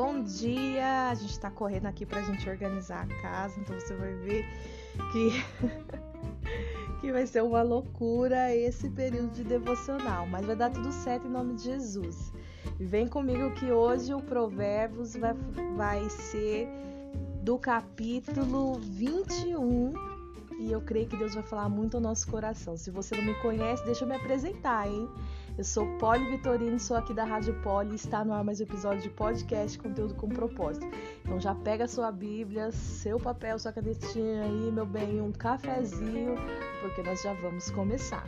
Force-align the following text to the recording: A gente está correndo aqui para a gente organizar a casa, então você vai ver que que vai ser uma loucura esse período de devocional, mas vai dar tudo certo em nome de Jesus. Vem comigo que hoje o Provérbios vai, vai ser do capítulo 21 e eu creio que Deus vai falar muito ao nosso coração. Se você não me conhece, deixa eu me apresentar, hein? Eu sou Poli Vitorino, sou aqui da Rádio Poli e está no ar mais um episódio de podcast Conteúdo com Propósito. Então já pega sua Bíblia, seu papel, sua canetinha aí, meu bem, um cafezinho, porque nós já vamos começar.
A 0.00 1.14
gente 1.14 1.32
está 1.32 1.50
correndo 1.50 1.86
aqui 1.86 2.06
para 2.06 2.20
a 2.20 2.22
gente 2.22 2.48
organizar 2.48 3.04
a 3.04 3.22
casa, 3.22 3.60
então 3.60 3.78
você 3.78 3.94
vai 3.94 4.14
ver 4.14 4.44
que 5.12 5.30
que 7.00 7.10
vai 7.10 7.26
ser 7.26 7.42
uma 7.42 7.62
loucura 7.62 8.54
esse 8.54 8.88
período 8.88 9.32
de 9.32 9.42
devocional, 9.42 10.26
mas 10.26 10.46
vai 10.46 10.54
dar 10.54 10.70
tudo 10.70 10.92
certo 10.92 11.26
em 11.26 11.30
nome 11.30 11.54
de 11.54 11.64
Jesus. 11.64 12.32
Vem 12.78 13.08
comigo 13.08 13.50
que 13.54 13.72
hoje 13.72 14.14
o 14.14 14.20
Provérbios 14.20 15.16
vai, 15.16 15.34
vai 15.76 16.08
ser 16.08 16.68
do 17.42 17.58
capítulo 17.58 18.74
21 18.78 19.92
e 20.60 20.70
eu 20.70 20.80
creio 20.80 21.08
que 21.08 21.16
Deus 21.16 21.34
vai 21.34 21.42
falar 21.42 21.68
muito 21.68 21.96
ao 21.96 22.00
nosso 22.00 22.28
coração. 22.28 22.76
Se 22.76 22.88
você 22.90 23.16
não 23.16 23.24
me 23.24 23.34
conhece, 23.40 23.84
deixa 23.84 24.04
eu 24.04 24.08
me 24.08 24.14
apresentar, 24.14 24.86
hein? 24.86 25.08
Eu 25.58 25.64
sou 25.64 25.86
Poli 25.98 26.24
Vitorino, 26.30 26.78
sou 26.78 26.96
aqui 26.96 27.12
da 27.12 27.24
Rádio 27.24 27.54
Poli 27.60 27.92
e 27.92 27.96
está 27.96 28.24
no 28.24 28.32
ar 28.32 28.42
mais 28.42 28.58
um 28.60 28.62
episódio 28.62 29.02
de 29.02 29.10
podcast 29.10 29.78
Conteúdo 29.78 30.14
com 30.14 30.26
Propósito. 30.26 30.86
Então 31.22 31.38
já 31.38 31.54
pega 31.54 31.86
sua 31.86 32.10
Bíblia, 32.10 32.72
seu 32.72 33.20
papel, 33.20 33.58
sua 33.58 33.70
canetinha 33.70 34.44
aí, 34.44 34.72
meu 34.72 34.86
bem, 34.86 35.20
um 35.20 35.30
cafezinho, 35.30 36.36
porque 36.80 37.02
nós 37.02 37.20
já 37.22 37.34
vamos 37.34 37.70
começar. 37.70 38.26